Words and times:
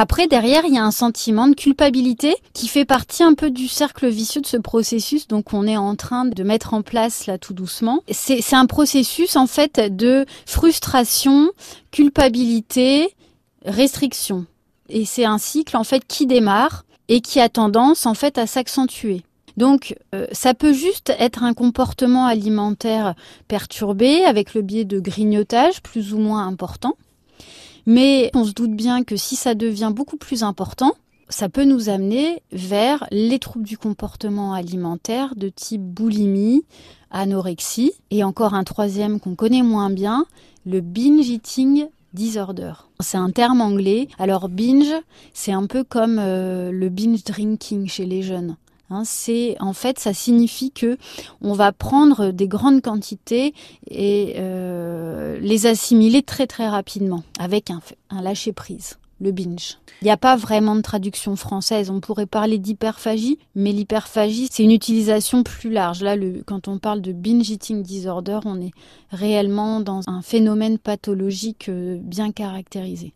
Après, 0.00 0.28
derrière, 0.28 0.64
il 0.64 0.74
y 0.74 0.78
a 0.78 0.84
un 0.84 0.92
sentiment 0.92 1.48
de 1.48 1.56
culpabilité 1.56 2.36
qui 2.52 2.68
fait 2.68 2.84
partie 2.84 3.24
un 3.24 3.34
peu 3.34 3.50
du 3.50 3.66
cercle 3.66 4.06
vicieux 4.06 4.40
de 4.40 4.46
ce 4.46 4.56
processus, 4.56 5.26
donc 5.26 5.52
on 5.52 5.66
est 5.66 5.76
en 5.76 5.96
train 5.96 6.24
de 6.24 6.42
mettre 6.44 6.72
en 6.72 6.82
place 6.82 7.26
là 7.26 7.36
tout 7.36 7.52
doucement. 7.52 8.04
C'est 8.08 8.54
un 8.54 8.66
processus 8.66 9.34
en 9.34 9.48
fait 9.48 9.80
de 9.96 10.24
frustration, 10.46 11.50
culpabilité, 11.90 13.12
restriction. 13.64 14.46
Et 14.88 15.04
c'est 15.04 15.24
un 15.24 15.38
cycle 15.38 15.76
en 15.76 15.82
fait 15.82 16.06
qui 16.06 16.28
démarre 16.28 16.84
et 17.08 17.20
qui 17.20 17.40
a 17.40 17.48
tendance 17.48 18.06
en 18.06 18.14
fait 18.14 18.38
à 18.38 18.46
s'accentuer. 18.46 19.24
Donc 19.56 19.96
euh, 20.14 20.28
ça 20.30 20.54
peut 20.54 20.72
juste 20.72 21.12
être 21.18 21.42
un 21.42 21.54
comportement 21.54 22.26
alimentaire 22.26 23.16
perturbé 23.48 24.24
avec 24.24 24.54
le 24.54 24.62
biais 24.62 24.84
de 24.84 25.00
grignotage 25.00 25.82
plus 25.82 26.14
ou 26.14 26.18
moins 26.18 26.46
important. 26.46 26.94
Mais 27.86 28.30
on 28.34 28.44
se 28.44 28.52
doute 28.52 28.74
bien 28.74 29.04
que 29.04 29.16
si 29.16 29.36
ça 29.36 29.54
devient 29.54 29.92
beaucoup 29.94 30.16
plus 30.16 30.42
important, 30.42 30.92
ça 31.28 31.48
peut 31.48 31.64
nous 31.64 31.88
amener 31.88 32.42
vers 32.52 33.06
les 33.10 33.38
troubles 33.38 33.66
du 33.66 33.76
comportement 33.76 34.54
alimentaire 34.54 35.34
de 35.36 35.48
type 35.48 35.82
boulimie, 35.82 36.64
anorexie 37.10 37.92
et 38.10 38.24
encore 38.24 38.54
un 38.54 38.64
troisième 38.64 39.20
qu'on 39.20 39.34
connaît 39.34 39.62
moins 39.62 39.90
bien, 39.90 40.24
le 40.66 40.80
binge 40.80 41.28
eating 41.28 41.86
disorder. 42.14 42.72
C'est 43.00 43.18
un 43.18 43.30
terme 43.30 43.60
anglais. 43.60 44.08
Alors 44.18 44.48
binge, 44.48 44.94
c'est 45.34 45.52
un 45.52 45.66
peu 45.66 45.84
comme 45.84 46.18
euh, 46.18 46.70
le 46.72 46.88
binge 46.88 47.24
drinking 47.24 47.88
chez 47.88 48.06
les 48.06 48.22
jeunes. 48.22 48.56
Hein, 48.90 49.02
c'est 49.04 49.56
en 49.60 49.74
fait, 49.74 49.98
ça 49.98 50.14
signifie 50.14 50.70
que 50.70 50.96
on 51.42 51.52
va 51.52 51.72
prendre 51.72 52.30
des 52.30 52.48
grandes 52.48 52.80
quantités 52.80 53.52
et 53.90 54.34
euh, 54.38 54.67
les 55.40 55.66
assimiler 55.66 56.22
très 56.22 56.46
très 56.46 56.68
rapidement 56.68 57.22
avec 57.38 57.70
un, 57.70 57.80
un 58.10 58.22
lâcher 58.22 58.52
prise 58.52 58.98
le 59.20 59.32
binge. 59.32 59.78
Il 60.00 60.04
n'y 60.04 60.10
a 60.10 60.16
pas 60.16 60.36
vraiment 60.36 60.76
de 60.76 60.80
traduction 60.80 61.34
française. 61.36 61.90
On 61.90 62.00
pourrait 62.00 62.26
parler 62.26 62.58
d'hyperphagie, 62.58 63.38
mais 63.54 63.72
l'hyperphagie, 63.72 64.48
c'est 64.50 64.62
une 64.62 64.70
utilisation 64.70 65.42
plus 65.42 65.70
large. 65.70 66.02
Là, 66.02 66.14
le, 66.14 66.42
quand 66.46 66.68
on 66.68 66.78
parle 66.78 67.00
de 67.00 67.12
binge 67.12 67.50
eating 67.50 67.82
disorder, 67.82 68.38
on 68.44 68.60
est 68.60 68.70
réellement 69.10 69.80
dans 69.80 70.02
un 70.06 70.22
phénomène 70.22 70.78
pathologique 70.78 71.68
euh, 71.68 71.98
bien 72.00 72.30
caractérisé. 72.30 73.06